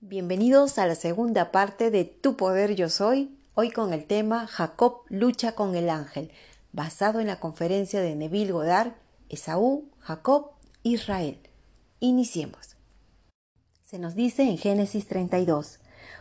[0.00, 5.00] Bienvenidos a la segunda parte de Tu Poder Yo Soy, hoy con el tema Jacob
[5.08, 6.30] lucha con el ángel,
[6.70, 8.92] basado en la conferencia de Neville Goddard,
[9.30, 10.50] Esaú, Jacob,
[10.82, 11.38] Israel.
[11.98, 12.76] Iniciemos.
[13.86, 15.80] Se nos dice en Génesis 32,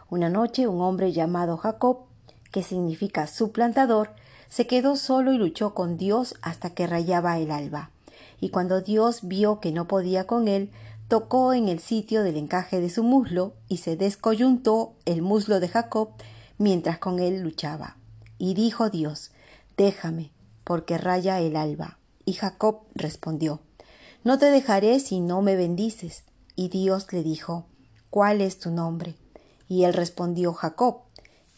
[0.10, 2.05] una noche un hombre llamado Jacob,
[2.54, 4.12] que significa suplantador,
[4.48, 7.92] se quedó solo y luchó con Dios hasta que rayaba el alba.
[8.39, 10.71] Y cuando Dios vio que no podía con él,
[11.08, 15.68] tocó en el sitio del encaje de su muslo y se descoyuntó el muslo de
[15.68, 16.10] Jacob
[16.57, 17.98] mientras con él luchaba.
[18.38, 19.32] Y dijo Dios,
[19.78, 20.32] déjame,
[20.64, 22.00] porque raya el alba.
[22.26, 23.62] Y Jacob respondió,
[24.24, 26.24] no te dejaré si no me bendices.
[26.56, 27.68] Y Dios le dijo,
[28.10, 29.15] ¿cuál es tu nombre?
[29.68, 31.01] Y él respondió, Jacob.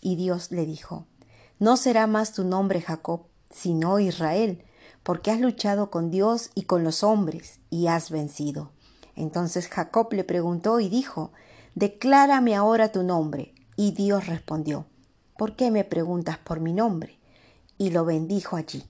[0.01, 1.05] Y Dios le dijo,
[1.59, 4.63] no será más tu nombre Jacob, sino Israel,
[5.03, 8.71] porque has luchado con Dios y con los hombres, y has vencido.
[9.17, 11.31] Entonces Jacob le preguntó y dijo,
[11.73, 13.53] Declárame ahora tu nombre.
[13.75, 14.85] Y Dios respondió,
[15.37, 17.19] ¿Por qué me preguntas por mi nombre?
[17.77, 18.83] Y lo bendijo allí.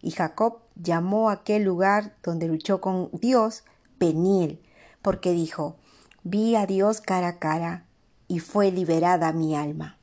[0.00, 3.64] Y Jacob llamó a aquel lugar donde luchó con Dios
[3.98, 4.62] Peniel,
[5.02, 5.76] porque dijo,
[6.22, 7.86] Vi a Dios cara a cara,
[8.28, 9.98] y fue liberada mi alma.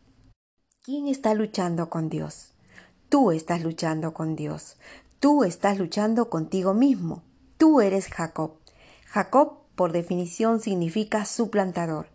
[0.81, 2.53] ¿Quién está luchando con Dios?
[3.09, 4.77] Tú estás luchando con Dios.
[5.19, 7.23] Tú estás luchando contigo mismo.
[7.57, 8.59] Tú eres Jacob.
[9.05, 12.07] Jacob por definición significa suplantador.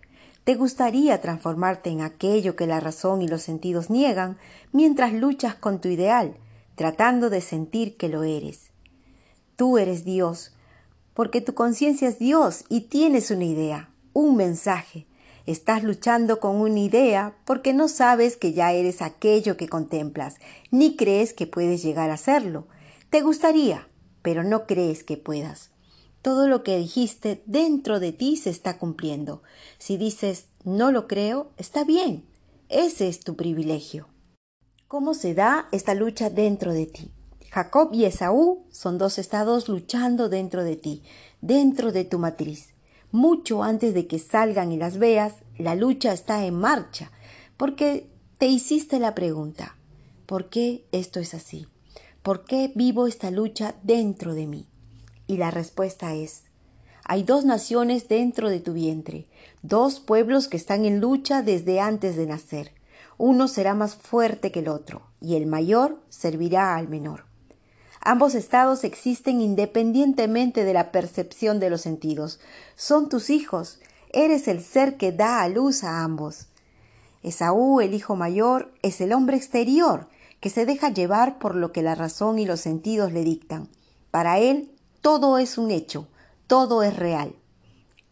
[0.45, 4.39] Te gustaría transformarte en aquello que la razón y los sentidos niegan
[4.73, 6.37] mientras luchas con tu ideal,
[6.75, 8.71] tratando de sentir que lo eres.
[9.57, 10.55] Tú eres Dios,
[11.13, 15.07] porque tu conciencia es Dios y tienes una idea, un mensaje.
[15.45, 20.37] Estás luchando con una idea porque no sabes que ya eres aquello que contemplas,
[20.71, 22.69] ni crees que puedes llegar a serlo.
[23.11, 23.89] Te gustaría,
[24.23, 25.71] pero no crees que puedas
[26.23, 29.43] todo lo que dijiste dentro de ti se está cumpliendo.
[29.79, 32.25] Si dices no lo creo, está bien.
[32.69, 34.09] Ese es tu privilegio.
[34.89, 37.11] ¿Cómo se da esta lucha dentro de ti?
[37.51, 41.03] Jacob y Esaú son dos estados luchando dentro de ti,
[41.41, 42.75] dentro de tu matriz.
[43.11, 47.11] Mucho antes de que salgan y las veas, la lucha está en marcha,
[47.57, 49.77] porque te hiciste la pregunta,
[50.27, 51.67] ¿por qué esto es así?
[52.23, 54.67] ¿Por qué vivo esta lucha dentro de mí?
[55.29, 56.43] Y la respuesta es,
[57.05, 59.29] hay dos naciones dentro de tu vientre,
[59.63, 62.73] dos pueblos que están en lucha desde antes de nacer.
[63.19, 67.25] Uno será más fuerte que el otro, y el mayor servirá al menor.
[68.01, 72.41] Ambos estados existen independientemente de la percepción de los sentidos.
[72.75, 73.81] Son tus hijos,
[74.13, 76.47] eres el ser que da a luz a ambos.
[77.23, 80.09] Esaú, el hijo mayor, es el hombre exterior,
[80.41, 83.69] que se deja llevar por lo que la razón y los sentidos le dictan.
[84.11, 84.71] Para él,
[85.01, 86.09] todo es un hecho,
[86.47, 87.35] todo es real.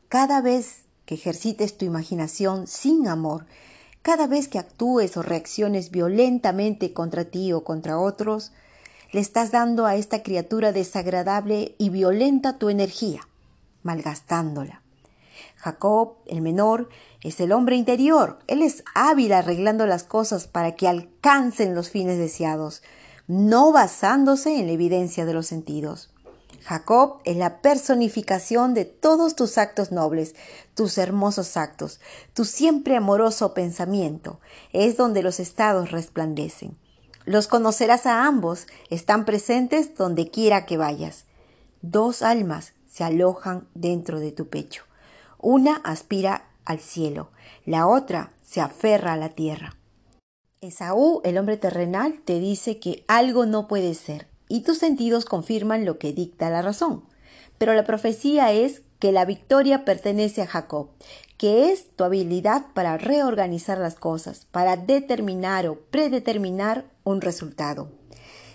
[0.09, 3.47] Cada vez que ejercites tu imaginación sin amor,
[4.03, 8.53] cada vez que actúes o reacciones violentamente contra ti o contra otros,
[9.13, 13.27] le estás dando a esta criatura desagradable y violenta tu energía,
[13.83, 14.83] malgastándola.
[15.57, 16.89] Jacob, el menor,
[17.23, 18.39] es el hombre interior.
[18.47, 22.83] Él es hábil arreglando las cosas para que alcancen los fines deseados,
[23.27, 26.11] no basándose en la evidencia de los sentidos.
[26.67, 30.35] Jacob es la personificación de todos tus actos nobles,
[30.75, 32.01] tus hermosos actos,
[32.35, 34.41] tu siempre amoroso pensamiento.
[34.73, 36.77] Es donde los estados resplandecen.
[37.25, 41.27] Los conocerás a ambos, están presentes donde quiera que vayas.
[41.83, 44.83] Dos almas se alojan dentro de tu pecho.
[45.39, 47.31] Una aspira al cielo,
[47.65, 49.77] la otra se aferra a la tierra.
[50.61, 55.85] Esaú, el hombre terrenal, te dice que algo no puede ser, y tus sentidos confirman
[55.85, 57.05] lo que dicta la razón.
[57.59, 60.89] Pero la profecía es que la victoria pertenece a Jacob,
[61.37, 67.89] que es tu habilidad para reorganizar las cosas, para determinar o predeterminar un resultado.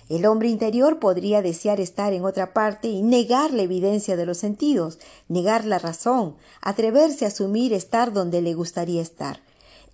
[0.09, 4.37] El hombre interior podría desear estar en otra parte y negar la evidencia de los
[4.37, 9.39] sentidos, negar la razón, atreverse a asumir estar donde le gustaría estar.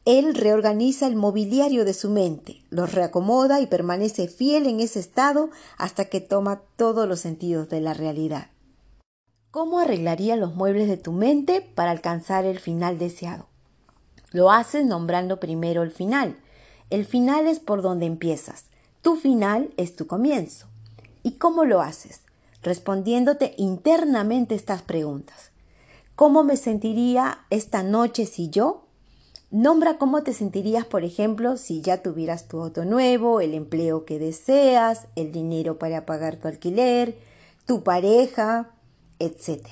[0.08, 5.50] Él reorganiza el mobiliario de su mente, lo reacomoda y permanece fiel en ese estado
[5.78, 8.48] hasta que toma todos los sentidos de la realidad.
[9.52, 13.48] ¿Cómo arreglaría los muebles de tu mente para alcanzar el final deseado?
[14.32, 16.38] Lo haces nombrando primero el final.
[16.90, 18.68] El final es por donde empiezas.
[19.02, 20.68] Tu final es tu comienzo.
[21.22, 22.22] ¿Y cómo lo haces?
[22.64, 25.52] Respondiéndote internamente estas preguntas.
[26.16, 28.87] ¿Cómo me sentiría esta noche si yo
[29.50, 34.20] Nombra cómo te sentirías, por ejemplo, si ya tuvieras tu auto nuevo, el empleo que
[34.20, 37.18] deseas, el dinero para pagar tu alquiler,
[37.66, 38.72] tu pareja,
[39.20, 39.68] etc.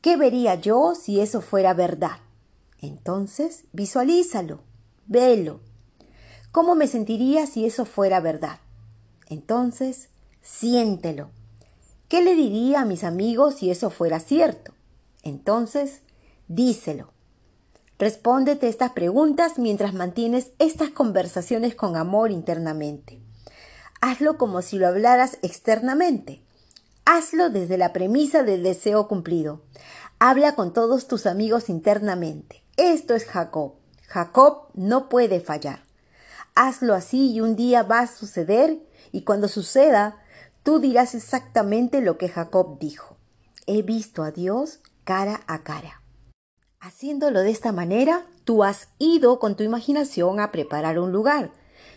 [0.00, 2.18] ¿Qué vería yo si eso fuera verdad?
[2.80, 4.60] Entonces, visualízalo,
[5.06, 5.60] velo.
[6.50, 8.58] ¿Cómo me sentiría si eso fuera verdad?
[9.28, 10.08] Entonces,
[10.42, 11.30] siéntelo.
[12.08, 14.72] ¿Qué le diría a mis amigos si eso fuera cierto?
[15.22, 16.02] Entonces,
[16.48, 17.15] díselo.
[17.98, 23.20] Respóndete estas preguntas mientras mantienes estas conversaciones con amor internamente.
[24.02, 26.42] Hazlo como si lo hablaras externamente.
[27.06, 29.62] Hazlo desde la premisa del deseo cumplido.
[30.18, 32.62] Habla con todos tus amigos internamente.
[32.76, 33.74] Esto es Jacob.
[34.06, 35.82] Jacob no puede fallar.
[36.54, 38.78] Hazlo así y un día va a suceder
[39.10, 40.18] y cuando suceda,
[40.62, 43.16] tú dirás exactamente lo que Jacob dijo.
[43.66, 46.02] He visto a Dios cara a cara.
[46.86, 51.50] Haciéndolo de esta manera, tú has ido con tu imaginación a preparar un lugar.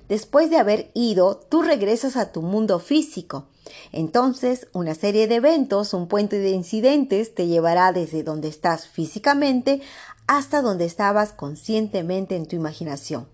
[0.08, 3.46] Después de haber ido, tú regresas a tu mundo físico.
[3.92, 9.82] Entonces, una serie de eventos, un puente de incidentes te llevará desde donde estás físicamente
[10.26, 13.28] hasta donde estabas conscientemente en tu imaginación.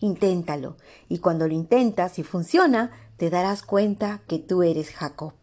[0.00, 0.76] Inténtalo,
[1.08, 5.34] y cuando lo intentas y funciona, te darás cuenta que tú eres Jacob.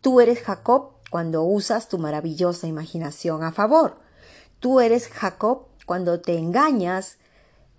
[0.00, 4.01] Tú eres Jacob cuando usas tu maravillosa imaginación a favor.
[4.62, 7.16] Tú eres Jacob cuando te engañas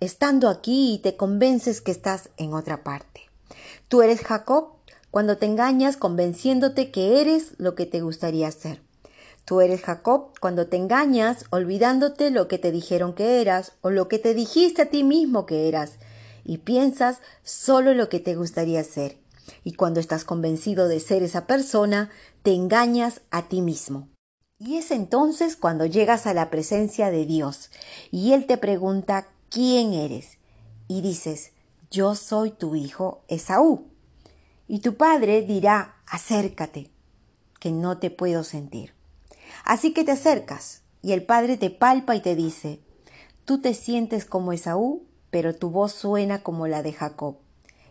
[0.00, 3.22] estando aquí y te convences que estás en otra parte.
[3.88, 4.74] Tú eres Jacob
[5.10, 8.82] cuando te engañas convenciéndote que eres lo que te gustaría ser.
[9.46, 14.06] Tú eres Jacob cuando te engañas olvidándote lo que te dijeron que eras o lo
[14.06, 15.92] que te dijiste a ti mismo que eras
[16.44, 19.16] y piensas solo lo que te gustaría ser.
[19.62, 22.10] Y cuando estás convencido de ser esa persona,
[22.42, 24.13] te engañas a ti mismo.
[24.66, 27.70] Y es entonces cuando llegas a la presencia de Dios
[28.10, 30.38] y Él te pregunta quién eres
[30.88, 31.52] y dices,
[31.90, 33.88] yo soy tu hijo Esaú.
[34.66, 36.90] Y tu padre dirá, acércate,
[37.60, 38.94] que no te puedo sentir.
[39.66, 42.80] Así que te acercas y el padre te palpa y te dice,
[43.44, 47.36] tú te sientes como Esaú, pero tu voz suena como la de Jacob.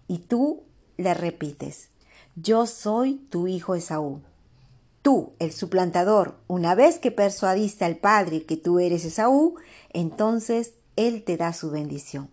[0.07, 0.63] Y tú
[0.97, 1.89] le repites,
[2.35, 4.23] yo soy tu hijo Esaú.
[5.03, 9.55] Tú, el suplantador, una vez que persuadiste al Padre que tú eres Esaú,
[9.89, 12.29] entonces Él te da su bendición.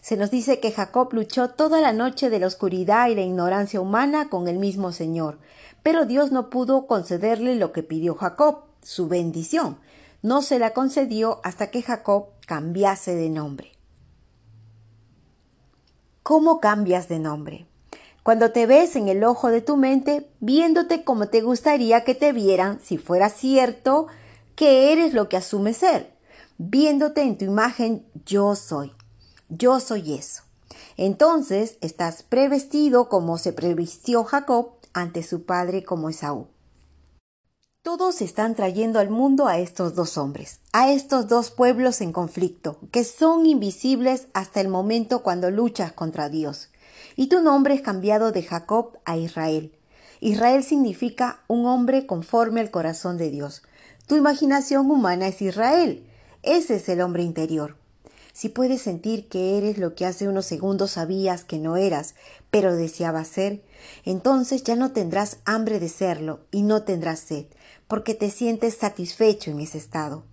[0.00, 3.80] Se nos dice que Jacob luchó toda la noche de la oscuridad y la ignorancia
[3.80, 5.38] humana con el mismo Señor,
[5.84, 9.78] pero Dios no pudo concederle lo que pidió Jacob, su bendición.
[10.22, 13.72] No se la concedió hasta que Jacob cambiase de nombre.
[16.24, 17.68] ¿Cómo cambias de nombre?
[18.22, 22.32] Cuando te ves en el ojo de tu mente, viéndote como te gustaría que te
[22.32, 24.06] vieran si fuera cierto
[24.54, 26.16] que eres lo que asumes ser,
[26.56, 28.92] viéndote en tu imagen yo soy,
[29.48, 30.42] yo soy eso.
[30.96, 36.46] Entonces estás prevestido como se previstió Jacob ante su padre como Esaú.
[37.82, 42.78] Todos están trayendo al mundo a estos dos hombres, a estos dos pueblos en conflicto,
[42.92, 46.68] que son invisibles hasta el momento cuando luchas contra Dios
[47.16, 49.72] y tu nombre es cambiado de Jacob a Israel.
[50.20, 53.62] Israel significa un hombre conforme al corazón de Dios.
[54.06, 56.06] Tu imaginación humana es Israel.
[56.42, 57.76] Ese es el hombre interior.
[58.32, 62.14] Si puedes sentir que eres lo que hace unos segundos sabías que no eras,
[62.50, 63.62] pero deseabas ser,
[64.04, 67.46] entonces ya no tendrás hambre de serlo y no tendrás sed,
[67.88, 70.24] porque te sientes satisfecho en ese estado.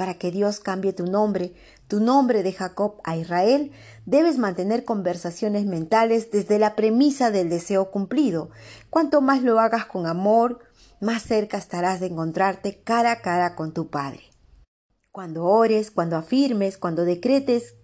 [0.00, 1.52] Para que Dios cambie tu nombre,
[1.86, 3.70] tu nombre de Jacob a Israel,
[4.06, 8.48] debes mantener conversaciones mentales desde la premisa del deseo cumplido.
[8.88, 10.60] Cuanto más lo hagas con amor,
[11.02, 14.22] más cerca estarás de encontrarte cara a cara con tu Padre.
[15.12, 17.74] Cuando ores, cuando afirmes, cuando decretes,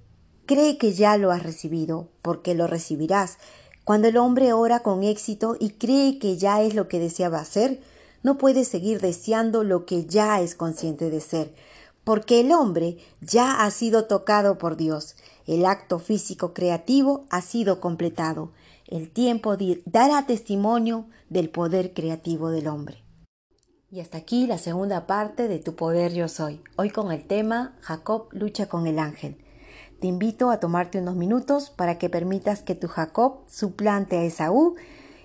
[0.46, 3.36] cree que ya lo has recibido, porque lo recibirás.
[3.84, 7.82] Cuando el hombre ora con éxito y cree que ya es lo que deseaba ser,
[8.22, 11.52] no puede seguir deseando lo que ya es consciente de ser
[12.06, 15.16] porque el hombre ya ha sido tocado por Dios.
[15.44, 18.52] El acto físico creativo ha sido completado.
[18.86, 23.02] El tiempo dará testimonio del poder creativo del hombre.
[23.90, 27.76] Y hasta aquí la segunda parte de Tu Poder Yo Soy, hoy con el tema
[27.80, 29.38] Jacob lucha con el ángel.
[30.00, 34.76] Te invito a tomarte unos minutos para que permitas que tu Jacob suplante a Esaú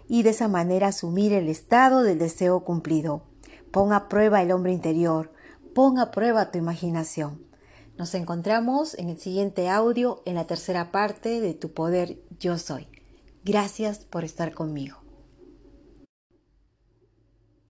[0.08, 3.22] y de esa manera asumir el estado del deseo cumplido.
[3.70, 5.32] Pon a prueba el hombre interior,
[5.74, 7.46] Pon a prueba tu imaginación.
[7.98, 12.90] Nos encontramos en el siguiente audio en la tercera parte de Tu Poder Yo Soy.
[13.46, 15.01] Gracias por estar conmigo.